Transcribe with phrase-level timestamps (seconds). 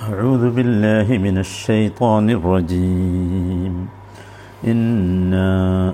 [0.00, 3.74] أعوذ بالله من الشيطان الرجيم
[4.64, 5.50] إنا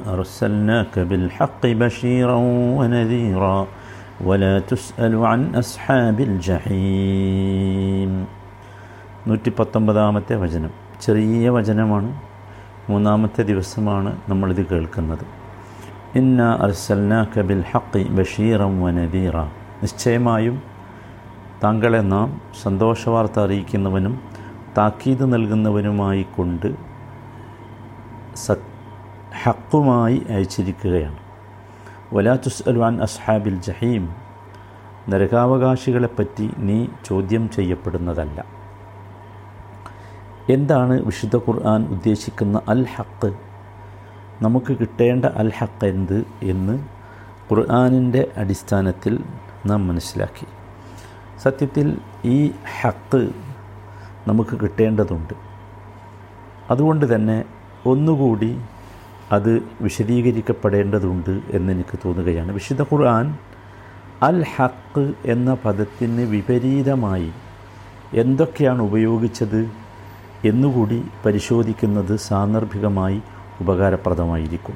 [0.09, 2.39] أرسلناك بالحق بشيرا
[2.79, 3.59] ونذيرا
[4.21, 8.13] ولا تسأل عن أصحاب الجحيم
[9.29, 12.09] നൂറ്റി പത്തൊമ്പതാമത്തെ വചനം ചെറിയ വചനമാണ്
[12.89, 15.25] മൂന്നാമത്തെ ദിവസമാണ് നമ്മളിത് കേൾക്കുന്നത്
[16.21, 19.37] ഇന്ന അർസൽനാക ബിൽ ഹഖി ബഷീറം വനദീറ
[19.83, 20.57] നിശ്ചയമായും
[21.64, 24.22] താങ്കളെ നാം സന്തോഷവാർത്ത അറിയിക്കുന്നവനും
[24.78, 26.76] താക്കീത് നൽകുന്നവനുമായി കൊണ്ട്
[28.36, 28.52] സ
[29.44, 31.18] ഹക്കുമായി അയച്ചിരിക്കുകയാണ്.
[32.14, 34.16] വലാത്തുസ് അൽവാൻ അസ്ഹാബിൽ ജഹീം
[35.10, 38.46] നരകാവകാശികളെപ്പറ്റി നീ ചോദ്യം ചെയ്യപ്പെടുന്നതല്ല.
[40.50, 43.34] എന്താണ് വിശുദ്ധ ഖുർആൻ ഉദ്ദേശിക്കുന്ന അൽ ഹക്ക്
[44.42, 46.80] നമുക്ക് കിട്ടേണ്ട അൽ ഹക്ക് എന്ത് എന്ന്
[47.52, 49.24] ഖുർആാനിന്റെ അടിസ്ഥാനത്തിൽ
[49.66, 50.48] നാം മനസ്സിലാക്കി.
[51.44, 52.52] സത്യത്തിൽ ഈ
[52.82, 53.30] ഹക്ക്
[54.28, 55.34] നമുക്ക് കിട്ടേണ്ടതുണ്ട്.
[56.72, 57.44] അതുകൊണ്ട് തന്നെ
[57.86, 58.62] ഒന്നുകൂടി
[59.32, 62.52] അത് വിശദീകരിക്കപ്പെടേണ്ടതുണ്ട് എന്നെനിക്ക് തോന്നുകയാണ്.
[62.52, 63.38] വിശുദ്ധ ഖുർആൻ
[64.22, 67.32] അൽ ഹക്ക് എന്ന പദത്തിന് വിപരീതമായി
[68.14, 69.72] എന്തൊക്കെയാണ് ഉപയോഗിച്ചത്
[70.46, 73.22] എന്നുകൂടി പരിശോധിക്കുന്നത് സാന്ദർഭികമായി
[73.62, 74.76] ഉപകാരപ്രദമായിരിക്കും.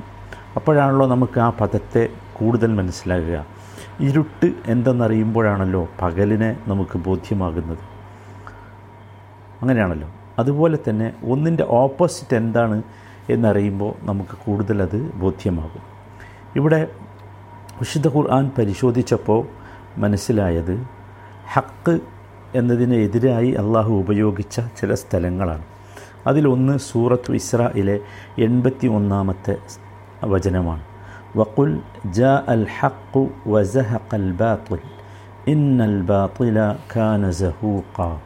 [0.55, 3.60] അപ്പോഴാണല്ലോ നമുക്ക് ആ പദത്തെ കൂടുതൽ മനസ്സിലാകുക.
[4.01, 7.77] ഇരുട്ട് എന്തെന്നറിയുമ്പോഴാണല്ലോ പകലിനെ നമുക്ക് ബോധ്യമാകുന്നത്.
[9.61, 10.09] അങ്ങനെയാണല്ലോ.
[10.39, 12.83] അതുപോലെ തന്നെ ഒന്നിന്റെ ഓപ്പോസിറ്റ് എന്താണ്
[13.29, 15.81] എന്നറിയുമ്പോൾ നമുക്ക് കൂടുതലത് ബോധ്യമാകും.
[16.55, 16.91] ഇവിടെ
[17.79, 19.47] വിശുദ്ധ ഖുർആൻ പരിശോധിച്ചപ്പോൾ
[19.97, 20.85] മനസ്സിലായത്
[21.53, 21.99] ഹക്ക്
[22.55, 25.63] എന്നതിനെതിരായി അള്ളാഹു ഉപയോഗിച്ച ചില സ്ഥലങ്ങളാണ്.
[26.27, 27.99] അതിലൊന്ന് സൂറത്ത് ഇസ്രയിലെ
[28.39, 29.57] എൺപത്തി ഒന്നാമത്തെ
[30.23, 30.90] വചനമാണ്.
[32.05, 34.79] ജാ അൽ ഹഖു വസഹഖൽ ബാത്തിൽ
[35.47, 38.17] ഇന്നൽ ബാത്തില കാന സഹൂഖ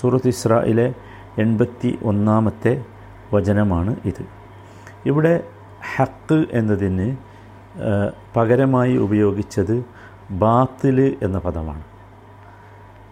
[0.00, 0.94] സൂറത്ത് ഇസ്രായിലെ
[1.38, 2.84] എൺപത്തി ഒന്നാമത്തെ
[3.34, 4.24] വചനമാണ് ഇത്.
[5.06, 5.34] ഇവിടെ
[5.94, 7.16] ഹക്ക് എന്നതിന്
[8.36, 9.84] പകരമായി ഉപയോഗിച്ചത്
[10.30, 11.84] ബാത്തിൽ എന്ന പദമാണ്.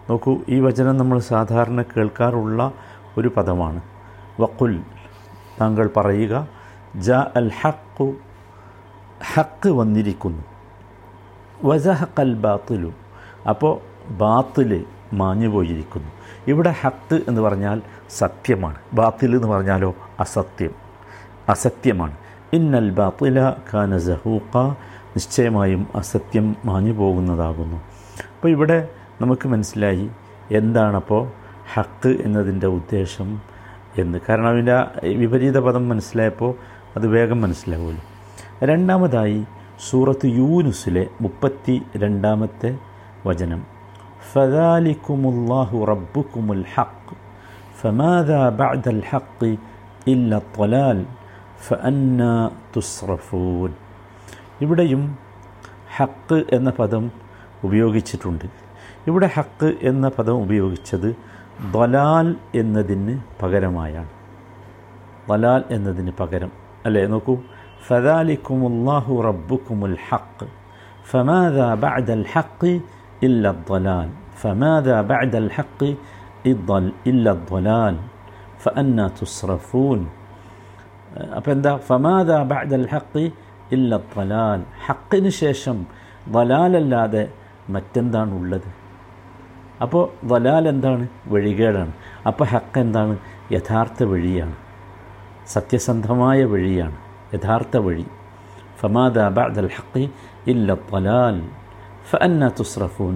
[0.09, 2.71] നോക്കൂ ഈ വചനം നമ്മൾ സാധാരണ കേൾക്കാറുള്ള
[3.17, 3.81] ഒരു പദമാണ്.
[4.39, 4.81] വക്കുൽ
[5.61, 6.47] താങ്കൾ പറയുക
[6.95, 8.13] ജ അൽ ഹക്കു
[9.23, 10.43] ഹക്ക് വന്നിരിക്കുന്നു.
[11.63, 12.91] വസഹക്കൽ ബാത്തിലു
[13.49, 16.07] അപ്പോൾ ബാത്തിൽ മാഞ്ഞു പോയിരിക്കുന്നു
[16.47, 18.75] ഇവിടെ ഹത്ത് എന്ന് പറഞ്ഞാൽ സത്യമാണ്.
[18.93, 20.71] ബാത്തിൽ എന്ന് പറഞ്ഞാലോ അസത്യം.
[21.49, 22.17] അസത്യമാണ്.
[22.53, 24.57] ഇന്നൽ ബാത്തില ഖാന സഹൂക്ക
[25.09, 27.77] നിശ്ചയമായും അസത്യം മാഞ്ഞു പോകുന്നതാകുന്നു
[28.35, 28.87] അപ്പോൾ ഇവിടെ
[29.21, 30.09] നമുക്ക് മനസ്സിലായി
[30.51, 31.31] എന്താണപ്പോൾ
[31.73, 33.41] ഹക്ക് എന്നതിന്റെ ഉദ്ദേശം
[33.97, 34.19] എന്ന്.
[34.29, 34.85] കാരണം അതിന്റെ
[35.15, 36.55] വിപരീത പദം മനസ്സിലായപ്പോൾ
[36.95, 38.18] അത് വേഗം മനസ്സിലാവുമല്ലോ.
[38.63, 39.45] രണ്ടാമതായി
[39.89, 42.77] സൂറത്ത് യൂനുസിലെ മുപ്പത്തി രണ്ടാമത്തെ
[43.25, 43.63] വചനം.
[44.31, 47.15] ഫദാലിക്കുമുല്ലാഹു റബ്ബുക്കുമുൽ ഹഖ്.
[47.81, 49.57] ഫമാദാ ബഅദൽ ഹഖ്
[50.07, 51.05] ഇല്ല ത്വലാൽ.
[51.67, 53.73] ഫഅന്ന തുസ്റഫൂൻ.
[54.61, 55.17] ഇവിടെയും
[55.97, 57.11] ഹക്ക് എന്ന പദം
[57.63, 58.45] ഉപയോഗിച്ചിട്ടുണ്ട്.
[59.07, 61.15] ഇവിടെ ഹക്ക് എന്ന പദം ഉപയോഗിച്ചത്
[61.73, 64.09] ദലാൽ എന്നതിന് പകരമായാണ്.
[65.29, 66.51] ദലാൽ എന്നതിന് പകരം.
[66.85, 67.05] അല്ലേ?
[67.05, 67.37] നോക്കൂ.
[67.87, 70.47] ഫദാലിക്കുമുല്ലാഹു റബ്ബുക്കുമുൽ ഹക്ക്
[71.11, 72.71] ഫമാദ ബഅദൽ ഹക്ക്
[73.27, 74.09] ഇല്ല ദലാൽ
[74.41, 75.89] ഫമാദ ബഅദൽ ഹക്ക്
[77.11, 77.95] ഇല്ല ദലാൽ
[78.63, 80.01] ഫഅന്ന തുസ്റഫൂൻ
[81.37, 83.23] അപ്പോൾ എന്താ ഫമാദ ബഅദൽ ഹക്ക്
[83.77, 85.77] ഇല്ല ദലാൽ ഹക്കിന് ശേഷം
[86.35, 87.23] ദലാലല്ലാതെ
[87.73, 88.69] മറ്റെന്താണ് ഉള്ളത്?
[89.83, 91.03] അപ്പോൾ ദലാൽ എന്താണ്?
[91.33, 91.93] വഴികേടാണ്.
[92.29, 93.13] അപ്പോൾ ഹക്ക് എന്താണ്?
[93.55, 94.55] യഥാർത്ഥ വഴിയാണ്.
[95.53, 96.97] സത്യസന്ധമായ വഴിയാണ്.
[97.35, 98.05] യഥാർത്ഥ വഴി.
[98.79, 100.03] ഫമാദ ബഅദൽ ഹക്കി
[100.51, 101.37] ഇല്ല ദലാൽ
[102.09, 103.15] ഫഅന്ന തുസ്രഫൂൻ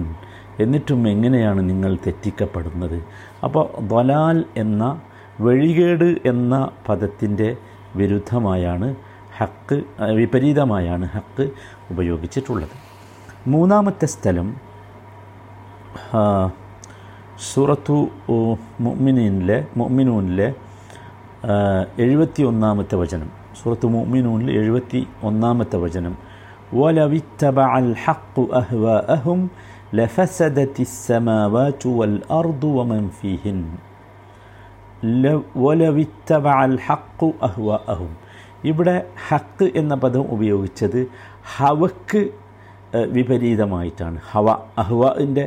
[0.62, 2.98] എന്നിട്ടും എങ്ങനെയാണ് നിങ്ങൾ തെറ്റിക്കപ്പെടുന്നത്?
[3.44, 4.82] അപ്പോൾ ദലാൽ എന്ന
[5.46, 6.54] വഴികേട് എന്ന
[6.88, 7.48] പദത്തിന്റെ
[7.98, 8.88] വിരുദ്ധമായാണ്
[9.38, 9.76] ഹക്ക്
[10.18, 11.44] വിപരീതമായാണ് ഹക്ക്
[11.92, 12.76] ഉപയോഗിച്ചിട്ടുള്ളത്.
[13.52, 14.48] മൂന്നാമത്തെ സ്ഥലം
[17.48, 17.96] സൂറത്തു
[18.84, 20.48] മുഅ്മിനീനിലെ മുഅ്മിനൂനിലെ
[22.04, 23.30] എഴുപത്തി ഒന്നാമത്തെ വചനം.
[23.59, 26.15] സൂറത്ത് മുഅ്മിനൂനിൽ എഴുപത്തി ഒന്നാമത്തെ വചനം
[26.73, 29.39] ولو اتبع الحق أهواءهم
[29.93, 33.59] لفسدت السماوات والأرض ومن فيهن
[35.57, 38.11] ولو اتبع الحق أهواءهم
[38.63, 38.95] ഇവിടെ
[39.27, 40.99] ഹക്ക് എന്ന പദം ഉപയോഗിച്ചത്
[41.55, 42.21] ഹവക്ക്
[43.15, 44.47] വിപരീതമായിട്ടാണ് ഹവ
[44.83, 45.45] അഹ്വാൻ്റെ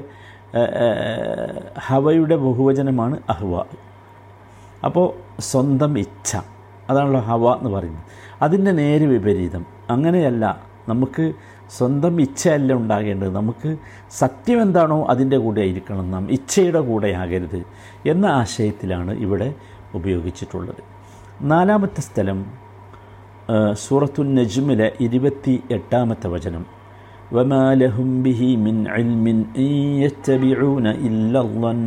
[1.89, 3.53] ഹവയുടെ ബഹുവചനമാണ് അഹ്വ
[4.87, 5.07] അപ്പോൾ
[5.51, 6.31] സ്വന്തം ഇച്ഛ
[6.89, 8.07] അതാണല്ലോ ഹവ എന്ന് പറയുന്നത്
[8.43, 10.45] അതിൻ്റെ നേര് വിപരീതം അങ്ങനെയല്ല
[10.89, 11.25] നമുക്ക്
[11.71, 13.71] സ്വന്തം ഇച്ഛയല്ല ഉണ്ടാകേണ്ടത് നമുക്ക്
[14.13, 17.61] സത്യം എന്താണോ അതിൻ്റെ കൂടെ ആയിരിക്കണം നാം ഇച്ഛയുടെ കൂടെ ആകരുത്
[18.07, 19.49] എന്ന ആശയത്തിലാണ് ഇവിടെ
[19.95, 20.83] ഉപയോഗിച്ചിട്ടുള്ളത്
[21.45, 22.39] നാലാമത്തെ സ്ഥലം
[23.85, 26.65] സൂറത്തു നജ്മിലെ ഇരുപത്തി എട്ടാമത്തെ വചനം
[27.33, 29.27] وما لهم به من علم
[29.57, 29.71] إن
[30.05, 31.81] يتبعون إلا الظن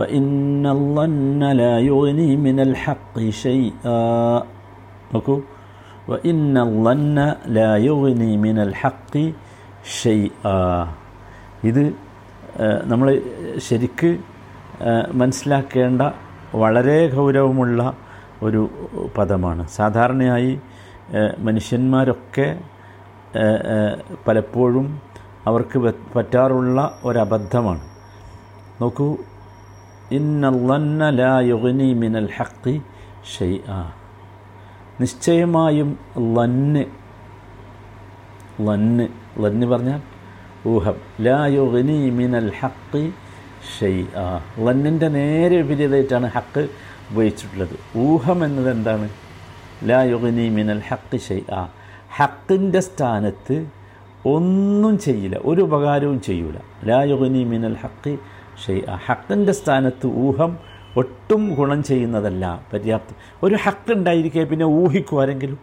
[0.00, 4.02] وإن الظن لا يغني من الحق شيئا
[5.14, 5.36] നോക്കൂ
[6.10, 7.18] وإن الظن
[7.56, 9.14] لا يغني من الحق
[10.02, 10.60] شيئا
[11.68, 11.82] ഇത്
[12.90, 13.08] നമ്മൾ
[13.58, 14.10] ശരിക്ക്
[15.12, 16.02] മനസ്സിലാക്കേണ്ട
[16.54, 17.80] വളരെ ഗൗരവമുള്ള
[18.42, 18.62] ഒരു
[19.16, 20.52] പദമാണ് സാധാരണയായി
[21.38, 22.48] മനുഷ്യന്മാരൊക്കെ
[24.26, 24.86] പലപ്പോഴും
[25.46, 25.78] അവർക്ക്
[26.16, 27.82] പറ്റാറുള്ള ഒരബദ്ധമാണ്
[28.80, 29.08] നോക്കൂ
[31.93, 32.81] മിനൽ ഹക്കി
[35.01, 36.83] നിശ്ചയമായും ലന്ന്
[38.67, 39.07] ലന്ന്
[39.43, 40.01] ലന്ന് പറഞ്ഞാൽ
[40.67, 40.97] ഊഹം.
[41.21, 43.13] ലാ യുഗ്നി മിനൽ ഹക്കി
[44.17, 46.69] ആ ലന്നിന്റെ നേരെ വിപരീതമായിട്ടാണ് ഹക്ക്
[47.11, 47.75] ഉപയോഗിച്ചിട്ടുള്ളത്.
[47.97, 49.09] ഊഹം എന്നത് എന്താണ്?
[49.83, 50.81] ലാ മിനൽ മിനൽ
[51.17, 51.69] ഷെയ് ആ
[52.17, 53.65] ഹക്കിന്റെ സ്ഥാനത്ത്
[54.25, 56.57] ഒന്നും ചെയ്യില്ല ഒരു ഉപകാരവും ചെയ്യൂല.
[56.85, 58.17] ലാ യുഗ്നി മിനൽ ഹക്കി
[58.67, 60.57] ഷെയ്ആ ഹക്കിന്റെ സ്ഥാനത്ത് ഊഹം
[60.97, 62.65] ഒട്ടും ഗുണം ചെയ്യുന്നതല്ല.
[62.73, 65.59] പര്യാപ്തം ഒരു ഹക്ക് ഉണ്ടായിരിക്കെ പിന്നെ ഊഹിക്കും ആരെങ്കിലും?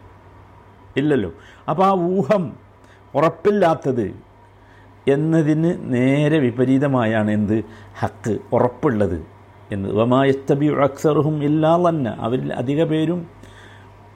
[0.96, 1.32] ഇല്ലല്ലോ.
[1.68, 2.52] അപ്പോൾ ആ ഊഹം
[3.14, 4.14] ഉറപ്പില്ലാത്തത്
[5.08, 7.64] എന്നതിന് നേരെ വിപരീതമായാണ് എന്ത്?
[8.00, 9.26] ഹക്ക് ഉറപ്പുള്ളത്
[9.72, 9.88] എന്ന്.
[9.88, 13.26] വമായത്തബി അക്സറുഹും ഇല്ലാ ലന്ന അവരിൽ അധിക പേരും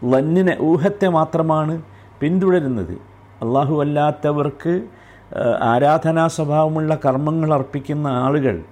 [0.04, 1.82] ലന്നിനെ ഊഹത്തെ മാത്രമാണ്
[2.20, 2.92] പിന്തുടരുന്നത്.
[3.42, 4.82] അള്ളാഹു അല്ലാത്തവർക്ക്
[5.62, 8.62] ആരാധനാ സ്വഭാവമുള്ള കർമ്മങ്ങൾ അർപ്പിക്കുന്ന ആളുകൾ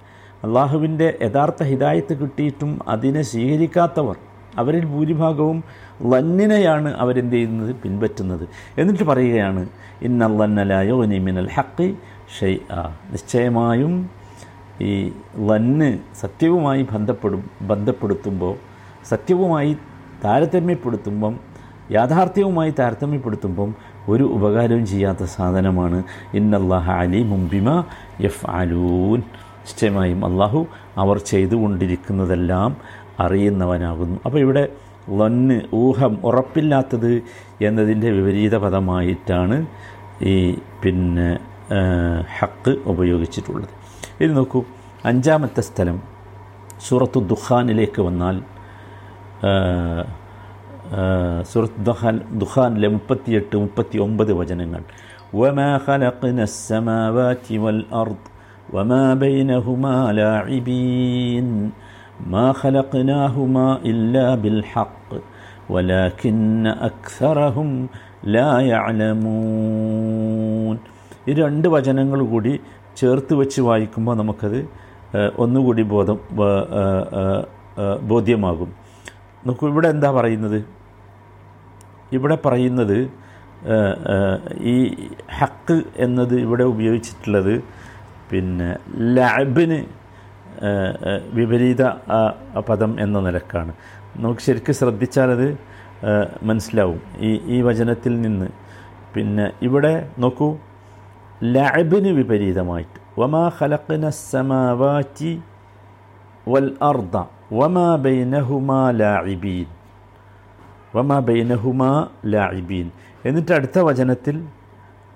[0.43, 4.15] അള്ളാഹുവിന്റെ യഥാർത്ഥ ഹിതായത്ത് കിട്ടിയിട്ടും അതിനെ സ്വീകരിക്കാത്തവർ
[4.57, 5.63] അവരിൽ ഭൂരിഭാഗവും
[6.01, 7.75] ലന്നിനെയാണ് അവരെന്ത് ചെയ്യുന്നത്?
[7.75, 8.47] പിൻപറ്റുന്നത്.
[8.77, 9.69] എന്നിട്ട് പറയുകയാണ്
[10.01, 11.97] ഇന്നല്ലന്നലായോ നിമിനൽ ഹക്കി
[12.39, 14.09] ഷെയ് ആ നിശ്ചയമായും
[14.81, 18.55] ഈ ലന്ന് സത്യവുമായി ബന്ധപ്പെടും ബന്ധപ്പെടുത്തുമ്പോൾ
[19.09, 19.77] സത്യവുമായി
[20.25, 21.39] താരതമ്യപ്പെടുത്തുമ്പം
[21.91, 23.75] യാഥാർത്ഥ്യവുമായി താരതമ്യപ്പെടുത്തുമ്പം
[24.09, 26.03] ഒരു ഉപകാരവും ചെയ്യാത്ത സാധനമാണ്.
[26.33, 27.83] ഇന്നല്ലാഹ അലി മുംബിമ
[28.19, 29.21] എഫ് അലൂൻ
[29.61, 30.65] നിശ്ചയമായും അള്ളാഹു
[30.97, 32.77] അവർ ചെയ്തുകൊണ്ടിരിക്കുന്നതെല്ലാം
[33.19, 34.19] അറിയുന്നവനാകുന്നു.
[34.25, 34.69] അപ്പോൾ ഇവിടെ
[35.09, 37.21] ലൊന്ന് ഊഹം ഉറപ്പില്ലാത്തത്
[37.61, 39.65] എന്നതിന്റെ വിപരീത പദമായിട്ടാണ്
[40.21, 41.39] ഈ പിന്നെ
[42.39, 43.69] ഹക്ക് ഉപയോഗിച്ചിട്ടുള്ളത്.
[44.21, 44.63] ഇനി നോക്കൂ.
[45.05, 46.01] അഞ്ചാമത്തെ സ്ഥലം
[46.87, 48.41] സൂറത്തു ദുഖാനിലേക്ക് വന്നാൽ
[51.50, 54.82] സൂറത്ത് ദുഹാൻ ദുഖാനിലെ മുപ്പത്തിയെട്ട് മുപ്പത്തി ഒമ്പത് വചനങ്ങൾ
[55.34, 58.16] وما خلقنا السماوات والأرض
[58.74, 61.70] وما بينهما لاعبين
[62.26, 65.08] ما خلقناهما إلا بالحق
[65.70, 67.88] ولكن أكثرهم
[68.26, 70.76] لا يعلمون
[71.28, 72.60] ഈ രണ്ട് വചനങ്ങൾ കൂടി
[72.96, 74.64] ചേർത്ത് വെച്ച് വായിക്കുമ്പോൾ നമുക്കത്
[75.38, 76.18] ഒന്നുകൂടി ബോധം
[78.10, 78.72] ബോധ്യമാകും
[79.42, 80.76] നോക്കൂ ഇവിടെ എന്താ പറയുന്നത്
[82.11, 82.97] ഇവിടെ പറയുന്നത്
[84.73, 84.75] ഈ
[85.39, 87.53] ഹക്ക് എന്നത് ഇവിടെ ഉപയോഗിച്ചിട്ടുള്ളത്
[88.31, 88.69] പിന്നെ
[89.17, 89.79] ലാബിന്
[91.37, 91.83] വിപരീത
[92.69, 93.73] പദം എന്ന നിലക്കാണ്.
[94.23, 95.47] നമുക്ക് ശരിക്കും ശ്രദ്ധിച്ചാലത്
[96.43, 97.01] മനസ്സിലാവും.
[97.27, 98.47] ഈ ഈ വചനത്തിൽ നിന്ന്.
[99.13, 100.49] പിന്നെ ഇവിടെ നോക്കൂ.
[101.55, 102.97] ലാബിന് വിപരീതമായിട്ട്.
[103.19, 105.31] വമാ ഹലക്കന സമാവാറ്റി
[106.47, 107.15] വൽ അർദ.
[107.59, 109.67] വമാ ബൈനഹുമാ ലാഇബീൻ.
[110.95, 111.91] വമാ ബൈനഹുമാ
[112.25, 112.87] ലാഇബീൻ.
[113.25, 114.35] എന്നിട്ട് അടുത്ത വചനത്തിൽ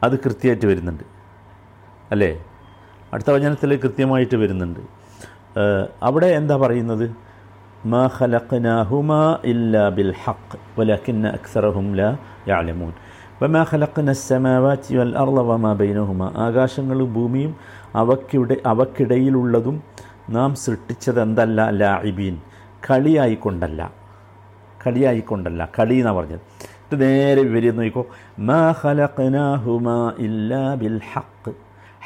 [0.03, 1.03] അത് കൃത്യമായിട്ട് വരുന്നുണ്ട്.
[2.11, 2.31] അല്ലേ?
[3.13, 4.81] അടുത്ത വചനത്തിൽ കൃത്യമായിട്ട് വരുന്നുണ്ട്.
[6.03, 7.05] അവിടെ എന്താ പറയുന്നത്?
[7.85, 12.09] മാ ഖലഖ്നാഹുമാ ഇല്ലാ ബിൽ ഹഖ് വലക്കിന്ന അക്സറഹും ലാ
[12.47, 12.93] യഅലമൂൻ
[13.41, 16.27] വമാ ഖലഖ്ന സമാവാറ്റി വൽ അർള വമാ ബൈനഹുമാ.
[16.45, 17.51] ആകാശങ്ങളും ഭൂമിയും
[17.95, 19.77] അവക്കിടെ അവക്കിടയിലുള്ളതും
[20.29, 22.35] നാം സൃഷ്ടിച്ചത് എന്തല്ല ലാഇബീൻ.
[22.89, 23.81] കളിയായിക്കൊണ്ടല്ല.
[24.87, 26.39] കളിയായിക്കൊണ്ടല്ല കളി എന്നാണ് പറഞ്ഞത്.
[26.91, 28.07] ഇത് നേരെ വിവരം നോക്കോ
[28.39, 31.53] മാ ഖലഖനാഹുമാ ഇല്ലാ ബിൽ ഹഖ്.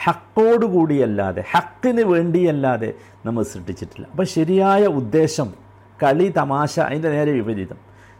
[0.06, 2.94] ഹക്കോടുകൂടിയല്ലാതെ ഹക്കിന് വേണ്ടിയല്ലാതെ
[3.26, 4.08] നമ്മൾ സൃഷ്ടിച്ചിട്ടില്ല.
[4.08, 5.54] അപ്പോൾ ശരിയായ ഉദ്ദേശം
[6.04, 7.80] കളി തമാശ അതിന്റെ നേരെ വിപരീതം.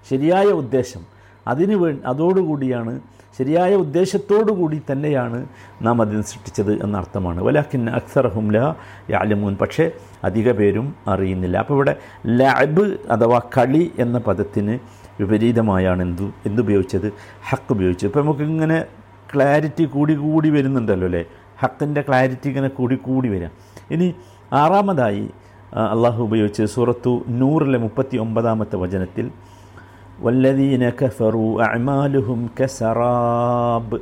[0.10, 1.19] ശരിയായ ഉദ്ദേശം
[1.50, 2.94] അതിന് വേ അതോടുകൂടിയാണ്
[3.38, 5.40] ശരിയായ ഉദ്ദേശത്തോടു കൂടി തന്നെയാണ്
[5.82, 7.40] നാം അതിന് സൃഷ്ടിച്ചത് എന്നർത്ഥമാണ്.
[7.42, 8.76] വലാഖിൻ അക്സറഹും ല
[9.10, 9.54] യാലമൂൻ.
[9.62, 9.86] പക്ഷേ
[10.24, 11.58] അധിക പേരും അറിയുന്നില്ല.
[11.58, 11.94] അപ്പോൾ ഇവിടെ
[12.40, 14.76] ലാബ് അഥവാ കളി എന്ന പദത്തിന്
[15.20, 17.08] വിപരീതമായാണ് എന്തു എന്തുപയോഗിച്ചത്?
[17.50, 18.80] ഹക്ക് ഉപയോഗിച്ചത് ഇപ്പോൾ നമുക്കിങ്ങനെ
[19.34, 21.24] ക്ലാരിറ്റി കൂടി കൂടി വരുന്നുണ്ടല്ലോ അല്ലേ?
[21.60, 23.52] ഹക്കിന്റെ ക്ലാരിറ്റി ഇങ്ങനെ കൂടി കൂടി വരാം.
[23.92, 24.08] ഇനി
[24.54, 25.26] ആറാമതായി
[25.94, 29.26] അള്ളാഹു ഉപയോഗിച്ച് സൂറത്തു നൂറിലെ മുപ്പത്തി ഒമ്പതാമത്തെ വചനത്തിൽ
[30.22, 34.00] വല്ലദീന കഫറു അഅമാലുഹും കസറാബ്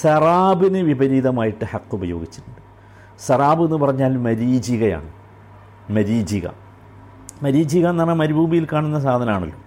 [0.00, 2.60] സറാബിന് വിപരീതമായിട്ട് ഹക്ക് ഉപയോഗിച്ചിട്ടുണ്ട്.
[3.26, 5.08] സറാബ് എന്ന് പറഞ്ഞാൽ മരീചികയാണ്.
[5.90, 6.48] മരീചിക.
[7.42, 9.58] മരീചിക എന്ന് പറഞ്ഞാൽ മരുഭൂമിയിൽ കാണുന്ന സാധനമാണല്ലോ.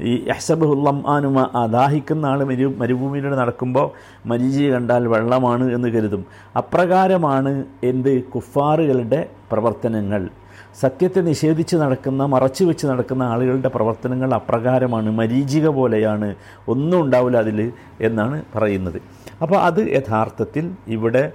[0.00, 3.90] ഈ അഹ്സബുല്ലം ആനുമ ദാഹിക്കുന്ന ആൾ മരു മരുഭൂമിയിലൂടെ നടക്കുമ്പോൾ
[4.26, 6.26] മരീചിക കണ്ടാൽ വെള്ളമാണ് എന്ന് കരുതും.
[6.56, 8.22] അപ്രകാരമാണ് എന്ത്?
[8.22, 10.28] കുഫാറുകളുടെ പ്രവർത്തനങ്ങൾ.
[10.74, 16.34] സത്യത്തെ നിഷേധിച്ച് നടക്കുന്ന മറച്ചു വെച്ച് നടക്കുന്ന ആളുകളുടെ പ്രവർത്തനങ്ങൾ അപ്രകാരമാണ് മരീചിക പോലെയാണ്
[16.68, 18.98] ഒന്നും ഉണ്ടാവില്ല അതിൽ എന്നാണ് പറയുന്നത്.
[19.42, 21.32] അപ്പോൾ അത് യഥാർത്ഥത്തിൽ ഇവിടെ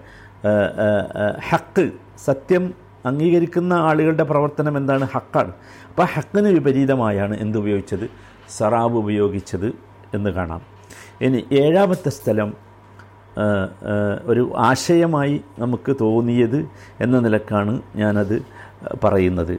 [1.49, 1.91] ഹക്ക്
[2.25, 2.73] സത്യം
[3.05, 5.05] അംഗീകരിക്കുന്ന ആളുകളുടെ പ്രവർത്തനം എന്താണ്?
[5.13, 5.53] ഹക്കാണ്.
[5.89, 8.09] അപ്പോൾ ഹക്കിന് വിപരീതമായാണ് എന്തുപയോഗിച്ചത്
[8.57, 9.73] സറാബ് ഉപയോഗിച്ചത്
[10.13, 10.61] എന്ന് കാണാം.
[11.21, 12.53] ഇനി ഏഴാമത്തെ സ്ഥലം
[14.25, 16.65] ഒരു ആശയമായി നമുക്ക് തോന്നിയത്
[17.01, 18.37] എന്ന നിലക്കാണ് ഞാനത്
[19.02, 19.54] പറയുന്നത്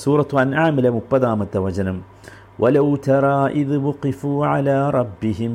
[0.00, 1.98] സൂറത്ത് അൻആമിലെ മുപ്പതാമത്തെ വചനം
[2.62, 5.52] വലൗ ترى إذ وقفوا على ربهم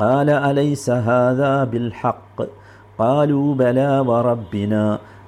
[0.00, 2.36] قال أليس هذا بالحق
[2.98, 4.84] قالوا بلى وربنا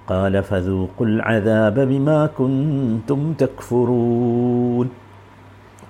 [0.06, 4.88] قال فذوقوا العذاب بما كنتم تكفرون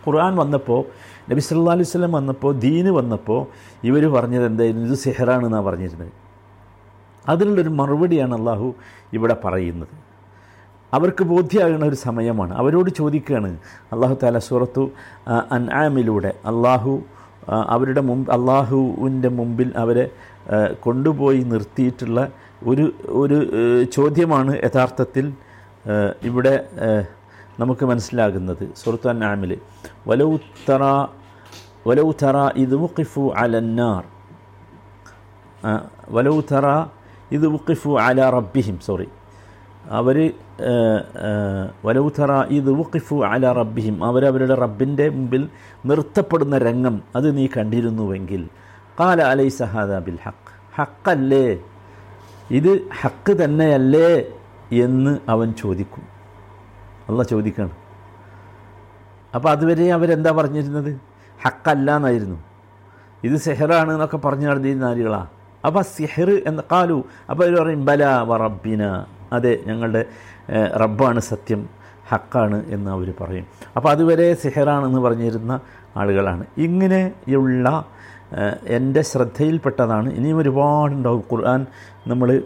[0.04, 0.80] ഖുർആൻ വന്നപ്പോൾ
[1.28, 3.38] നബി സല്ലാ അലൈഹി സ്വലം വന്നപ്പോൾ ദീന് വന്നപ്പോൾ
[3.82, 6.12] ഇവർ പറഞ്ഞത് എന്തായിരുന്നു ഇത് സെഹറാണെന്നാണ് പറഞ്ഞിരുന്നത്
[7.24, 8.68] അതിനുള്ളൊരു മറുപടിയാണ് അള്ളാഹു
[9.16, 9.94] ഇവിടെ പറയുന്നത്
[10.93, 12.53] അവർക്ക് ബോധ്യമാകുന്ന ഒരു സമയമാണ്.
[12.61, 13.51] അവരോട് ചോദിക്കുകയാണ്.
[13.93, 14.83] അള്ളാഹു താല സൂറത്തു
[15.57, 16.93] അൻആമിലൂടെ അള്ളാഹു
[17.75, 20.05] അവരുടെ മുമ്പ് അള്ളാഹുവിന്റെ മുമ്പിൽ അവരെ
[20.85, 22.19] കൊണ്ടുപോയി നിർത്തിയിട്ടുള്ള
[22.69, 22.85] ഒരു
[23.21, 23.37] ഒരു
[23.95, 25.25] ചോദ്യമാണ് യഥാർത്ഥത്തിൽ
[26.29, 26.53] ഇവിടെ
[27.59, 29.51] നമുക്ക് മനസ്സിലാകുന്നത് സുഹൃത്തു അന്നാമിൽ
[30.07, 30.29] വലൗ
[30.69, 30.83] തറ
[31.87, 34.03] വലൗ തറ ഇത് മുഖിഫു അലന്നാർ
[36.09, 36.67] വലൗ തറ
[37.37, 39.07] ഇത് മുഖിഫു അല റബ്ബിഹിം സോറി.
[39.99, 40.17] അവർ
[41.85, 43.95] വലൗ തറ ഇത് വുക്കിഫു അല റബ്ബിഹിം.
[44.05, 45.43] അവരവരുടെ റബ്ബിന്റെ മുമ്പിൽ
[45.85, 48.41] നിർത്തപ്പെടുന്ന രംഗം അത് നീ കണ്ടിരുന്നുവെങ്കിൽ.
[48.99, 51.47] കാല അലൈ സഹാദ ബിൽ ഹക്ക് ഹക്കല്ലേ
[52.57, 54.11] ഇത് ഹക്ക് തന്നെയല്ലേ
[54.85, 56.03] എന്ന് അവൻ ചോദിക്കും.
[57.09, 57.75] അല്ല ചോദിക്കണം.
[59.35, 60.91] അപ്പോൾ അതുവരെ അവരെന്താ പറഞ്ഞിരുന്നത്?
[61.43, 62.37] ഹക്കല്ല എന്നായിരുന്നു
[63.27, 65.21] ഇത് സെഹറാണ് എന്നൊക്കെ പറഞ്ഞു നടന്നിരുന്ന ആളുകളാ.
[65.65, 66.97] അപ്പോൾ സിഹർ എന്ന് കാലു
[67.29, 68.83] അപ്പോൾ അവർ പറയും ബല വ റബ്ബിന.
[69.33, 70.05] അതെ ഞങ്ങളുടെ
[70.75, 71.61] റബ്ബാണ് സത്യം
[72.11, 73.45] ഹക്കാണ് എന്ന് അവർ പറയും.
[73.75, 75.59] അപ്പോൾ അതുവരെ സിഹറാണെന്ന് പറഞ്ഞിരുന്ന
[75.97, 76.45] ആളുകളാണ്.
[76.57, 77.85] ഇങ്ങനെയുള്ള
[78.67, 80.13] എന്റെ ശ്രദ്ധയിൽപ്പെട്ടതാണ്.
[80.13, 81.23] ഇനിയും ഒരുപാടുണ്ടാവും.
[81.31, 81.65] ഖുർആൻ
[82.07, 82.41] നമ്മൾ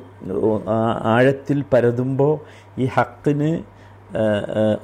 [1.16, 2.34] ആഴത്തിൽ പരതുമ്പോൾ
[2.82, 3.52] ഈ ഹക്കിന്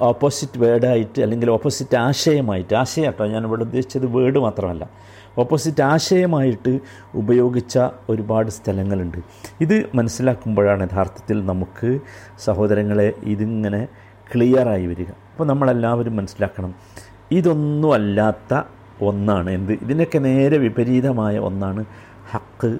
[0.00, 4.84] ഓപ്പോസിറ്റ് വേർഡായിട്ട് അല്ലെങ്കിൽ ഓപ്പോസിറ്റ് ആശയമായിട്ട് ആശയം കേട്ടോ ഞാൻ ഇവിടെ ഉദ്ദേശിച്ചത് വേർഡ് മാത്രമല്ല.
[5.38, 6.80] ഓപ്പോസിറ്റ് ആശയമായിട്ട്
[7.14, 9.18] ഉപയോഗിച്ച ഒരുപാട് സ്ഥലങ്ങളുണ്ട്.
[9.60, 12.00] ഇത് മനസ്സിലാക്കുമ്പോഴാണ് യഥാർത്ഥത്തിൽ നമുക്ക്
[12.44, 13.88] സഹോദരങ്ങളെ ഇതിങ്ങനെ
[14.34, 15.10] ക്ലിയറായി വരിക.
[15.10, 16.74] അപ്പോൾ നമ്മളെല്ലാവരും മനസ്സിലാക്കണം
[17.32, 18.62] ഇതൊന്നും അല്ലാത്ത
[19.02, 19.72] ഒന്നാണ് എന്ത്?
[19.72, 21.84] ഇതിനൊക്കെ നേരെ വിപരീതമായ ഒന്നാണ്
[22.32, 22.78] ഹക്ക്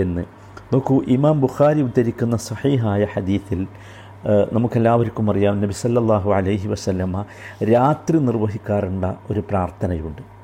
[0.00, 0.24] എന്ന്.
[0.72, 3.66] നോക്കൂ ഇമാം ബുഖാരി ഉദ്ധരിക്കുന്ന സഹിഹായ ഹദീത്തിൽ
[4.52, 7.24] നമുക്കെല്ലാവർക്കും അറിയാം നബി സല്ലാഹു അലൈഹി വസല്ലമ്മ
[7.62, 10.39] രാത്രി നിർവഹിക്കാറുണ്ട ഒരു പ്രാർത്ഥനയുണ്ട്.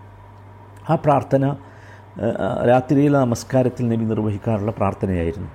[0.90, 1.46] ആ പ്രാർത്ഥന
[2.72, 5.50] രാത്രിയിലെ നമസ്കാരത്തിൽ നബി നിർവഹിക്കാറുള്ള പ്രാർത്ഥനയായിരുന്നു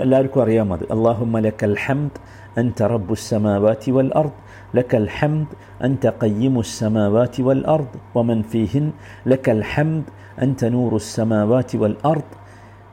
[0.00, 2.20] എല്ലാവർക്കും അറിയാം അത് അള്ളാഹു മലക്കൽ ഹംദ്
[2.56, 4.36] أنت رب السماوات والأرض
[4.74, 5.48] لك الحمد
[5.82, 8.86] أنت قيم السماوات والأرض ومن فيهن
[9.26, 10.04] لك الحمد
[10.38, 12.28] أنت نور السماوات والأرض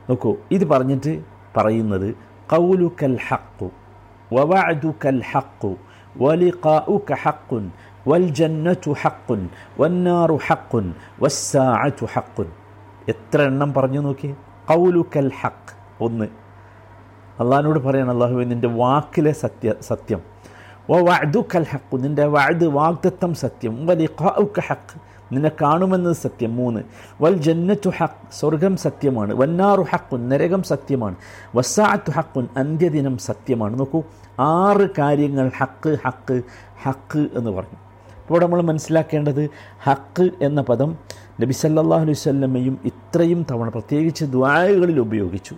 [0.08, 1.12] നോക്കൂ ഇത് പറഞ്ഞിട്ട്
[1.54, 2.08] പറയുന്നത്
[2.48, 3.68] കൗലുക്കൽ ഹക്കു
[4.30, 5.62] ووعدك الحق
[6.16, 7.50] ولقاؤك حق
[8.07, 12.51] വൽജന്നു ഹക്കുൻ വന്നാറു ഹക്കുൻ വസ്സാഅു ഹക്കുൻ
[13.09, 14.35] എത്ര എണ്ണം പറഞ്ഞു നോക്കി
[14.69, 16.25] കൗലുക്കൽ ഹക്ക് ഒന്ന്.
[17.39, 20.21] അള്ളഹാനോട് പറയാൻ അള്ളാഹുവെ നിന്റെ വാക്കിലെ സത്യ സത്യം.
[20.89, 23.87] ഓ വഅദുക്കൽ ഹക്കു നിന്റെ വഅദ് വാഗ്ദത്തം സത്യം.
[23.87, 24.99] വലിഖാഉക്ക ഹക്ക്
[25.33, 26.55] നിന്നെ കാണുമെന്നത് സത്യം.
[26.55, 26.81] മൂന്ന്.
[27.21, 29.33] വൽ ജന്നത്തു ഹക്ക് സ്വർഗം സത്യമാണ്.
[29.33, 31.15] വന്നാറു ഹക്കുൻ നരകം സത്യമാണ്.
[31.55, 33.79] വസാഅത്തു ഹക്കുൻ അന്ത്യദിനം സത്യമാണ്.
[33.79, 34.03] നോക്കൂ
[34.39, 36.41] ആറ് കാര്യങ്ങൾ ഹക്ക് ഹക്ക്
[36.83, 37.92] ഹക്ക് എന്ന് പറഞ്ഞു.
[38.23, 39.49] ഇപ്പോൾ നമ്മൾ മനസ്സിലാക്കേണ്ടത്
[39.79, 40.89] ഹക്ക് എന്ന പദം
[41.41, 45.55] നബി സല്ലാഹു അലൈഹി സ്വല്ലമ്മയും ഇത്രയും തവണ പ്രത്യേകിച്ച് ദ്വായകളിൽ ഉപയോഗിച്ചു.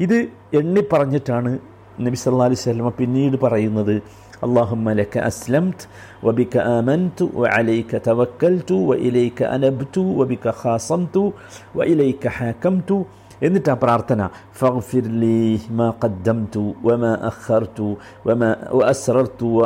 [0.00, 0.16] ഇത്
[0.54, 1.50] എണ്ണി പറഞ്ഞിട്ടാണ്
[2.00, 3.94] നബി സല്ലാ അലൈഹി സ്വല്ലമ്മ പിന്നീട് പറയുന്നത്
[4.42, 5.84] അള്ളാഹുമ്മ ലക അസ്ലംത്
[6.24, 11.24] വബിക ആമൻതു വ അലൈക തവക്കൽതു വ ഇലൈക അനബ്തു വബിക ഖാസംതു
[11.76, 12.98] വ ഇലൈക ഹാക്കംതു
[13.42, 14.28] എന്നിട്ട് ആ പ്രാർത്ഥന
[15.70, 18.50] മാ ഖദ്ദംതു വമാ അഖർതു വമാ
[18.84, 19.62] അസ്റർതു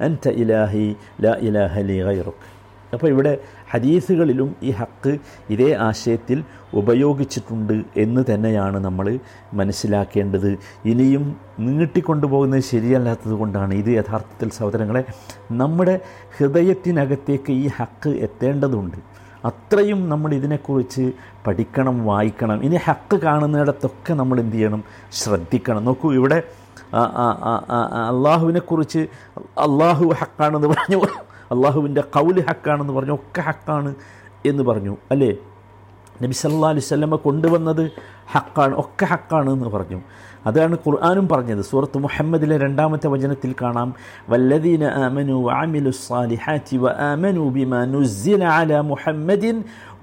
[0.00, 1.78] അൻത ഇലാഹി ലാ ഇലാഹ
[2.94, 3.38] അപ്പോൾ ഇവിടെ
[3.70, 5.18] ഹദീസുകളിലും ഈ ഹക്ക്
[5.50, 9.18] ഇതേ ആശയത്തിൽ ഉപയോഗിച്ചിട്ടുണ്ട് എന്ന് തന്നെയാണ് നമ്മൾ
[9.54, 10.58] മനസ്സിലാക്കേണ്ടത്.
[10.84, 13.74] ഇനിയും നീട്ടിക്കൊണ്ടുപോകുന്നത് ശരിയല്ലാത്തത് കൊണ്ടാണ്.
[13.74, 15.04] ഇത് യഥാർത്ഥത്തിൽ സഹോദരങ്ങളെ
[15.52, 16.00] നമ്മുടെ
[16.38, 19.11] ഹൃദയത്തിനകത്തേക്ക് ഈ ഹക്ക് എത്തേണ്ടതുണ്ട്.
[19.44, 21.12] അത്രയും നമ്മൾ ഇതിനെക്കുറിച്ച്
[21.46, 22.64] പഠിക്കണം വായിക്കണം.
[22.64, 24.84] ഇനി ഹക്ക് കാണുന്നിടത്തൊക്കെ നമ്മൾ എന്ത് ചെയ്യണം?
[25.12, 25.84] ശ്രദ്ധിക്കണം.
[25.84, 26.42] നോക്കൂ ഇവിടെ
[28.08, 28.98] അള്ളാഹുവിനെക്കുറിച്ച്
[29.40, 30.98] അള്ളാഹു ഹക്കാണെന്ന് പറഞ്ഞു.
[31.54, 33.14] അള്ളാഹുവിന്റെ കൗൽ ഹക്കാണെന്ന് പറഞ്ഞു.
[33.14, 33.94] ഒക്കെ ഹക്കാണ്
[34.46, 35.36] എന്ന് പറഞ്ഞു അല്ലേ?
[36.22, 37.90] നബി സല്ലാ അലൈഹി സ്വല്ലമ്മ കൊണ്ടുവന്നത്
[38.32, 40.00] ഹക്കാണ് ഒക്കെ ഹക്കാണ് എന്ന് പറഞ്ഞു.
[40.48, 41.62] അതാണ് ഖുർആാനും പറഞ്ഞത്.
[41.70, 43.88] സൂറത്ത് മുഹമ്മദിലെ രണ്ടാമത്തെ വചനത്തിൽ കാണാം
[44.30, 49.56] വല്ലദീന ആമനു വഅമിലു സ്സാലിഹാത്തി വആമനു ബിമാ നുസ്സില അലാ മുഹമ്മദിൻ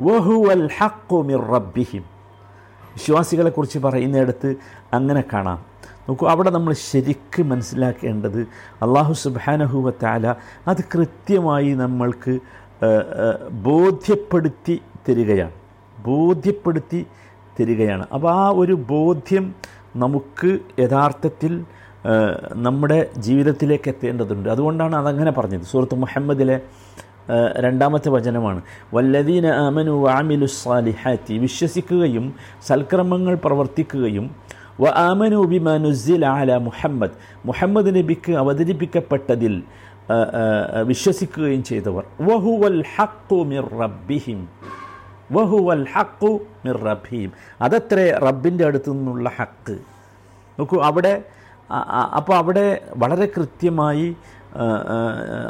[0.08, 2.03] വഹുവൽ ഹഖ്ഖു മിർ റബ്ബിഹിം.
[2.98, 4.50] വിശ്വാസികളെക്കുറിച്ച് പറയുന്നിടത്ത്
[4.98, 5.60] അങ്ങനെ കാണാം.
[6.08, 8.39] നോക്കൂ അവിടെ നമ്മൾ ശരിക്ക് മനസ്സിലാക്കേണ്ടത്
[8.86, 10.25] അള്ളാഹു സുബാനഹുവത്താല
[10.72, 12.34] അത് കൃത്യമായി നമ്മൾക്ക്
[13.67, 14.75] ബോധ്യപ്പെടുത്തി
[15.08, 15.55] തരികയാണ്.
[16.08, 17.00] ബോധ്യപ്പെടുത്തി
[17.58, 18.05] തരികയാണ്.
[18.15, 19.46] അപ്പോൾ ആ ഒരു ബോധ്യം
[19.96, 21.63] നമുക്ക് യഥാർത്ഥത്തിൽ
[22.53, 24.50] നമ്മുടെ ജീവിതത്തിലേക്ക് എത്തേണ്ടതുണ്ട്.
[24.50, 25.62] അതുകൊണ്ടാണ് അതങ്ങനെ പറഞ്ഞത്.
[25.62, 26.60] സുഹൃത്ത് മുഹമ്മദിലെ
[27.60, 28.62] രണ്ടാമത്തെ വചനമാണ്.
[28.93, 32.34] വല്ലദീന അമനു വാമിലു സാലിഹാത്തി വിശ്വസിക്കുകയും
[32.67, 34.36] സൽക്രമങ്ങൾ പ്രവർത്തിക്കുകയും
[34.81, 39.63] വ ആമനു ബിമാ നുസിൽ ആല മുഹമ്മദ് മുഹമ്മദ് നബിക്ക് അവതരിപ്പിക്കപ്പെട്ടതിൽ
[40.86, 42.03] വിശ്വസിക്കുകയും ചെയ്തവർ.
[42.22, 44.48] വഹുവൽ ഹക്കു മിർ റബ്ബിഹിം
[45.31, 46.31] വഹുവൽ ഹക്കു
[46.65, 47.29] മിർ റബീം.
[47.62, 49.75] അതത്രേ റബ്ബിന്റെ അടുത്തു നിന്നുള്ള ഹക്ക്
[50.59, 51.13] നോക്കൂ അവിടെ
[52.15, 54.07] അപ്പോൾ അവിടെ വളരെ കൃത്യമായി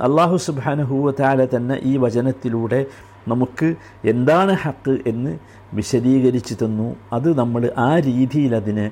[0.06, 2.80] അള്ളാഹു സുബാനഹൂവത്താല തന്നെ ഈ വചനത്തിലൂടെ
[3.28, 3.68] നമുക്ക്
[4.06, 5.32] എന്താണ് ഹക്ക് എന്ന്
[5.74, 6.88] വിശദീകരിച്ചു തന്നു.
[7.14, 8.88] അത് നമ്മൾ ആ രീതിയിൽ അതിനെ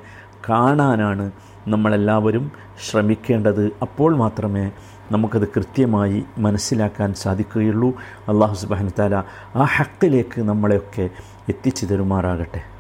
[0.50, 1.26] കാണാനാണ്
[1.74, 2.46] നമ്മളെല്ലാവരും
[2.90, 3.64] ശ്രമിക്കേണ്ടത്.
[3.82, 4.66] അപ്പോൾ മാത്രമേ
[5.12, 7.90] നമുക്കത് കൃത്യമായി മനസ്സിലാക്കാൻ സാധിക്കുകയുള്ളൂ.
[8.30, 9.16] അള്ളാഹു സുബാൻ താല
[9.56, 11.10] ആ ഹക്കിലേക്ക് നമ്മളെയൊക്കെ
[11.50, 12.77] എത്തിച്ചു തരുമാറാകട്ടെ.